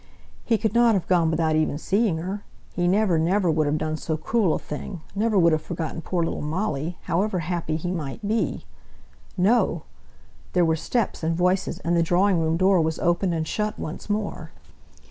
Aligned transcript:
He 0.43 0.57
could 0.57 0.73
not 0.73 0.95
have 0.95 1.05
gone 1.07 1.29
without 1.29 1.55
even 1.55 1.77
seeing 1.77 2.17
her. 2.17 2.43
He 2.73 2.87
never, 2.87 3.19
never 3.19 3.51
would 3.51 3.67
have 3.67 3.77
done 3.77 3.97
so 3.97 4.17
cruel 4.17 4.55
a 4.55 4.57
thing 4.57 5.01
never 5.13 5.37
would 5.37 5.51
have 5.53 5.61
forgotten 5.61 6.01
poor 6.01 6.23
little 6.23 6.41
Molly, 6.41 6.97
however 7.03 7.37
happy 7.37 7.75
he 7.75 7.91
might 7.91 8.27
be! 8.27 8.65
No! 9.37 9.83
there 10.53 10.65
were 10.65 10.75
steps 10.75 11.21
and 11.21 11.37
voices, 11.37 11.77
and 11.81 11.95
the 11.95 12.01
drawing 12.01 12.39
room 12.39 12.57
door 12.57 12.81
was 12.81 12.97
opened 12.97 13.35
and 13.35 13.47
shut 13.47 13.77
once 13.77 14.09
more. 14.09 14.49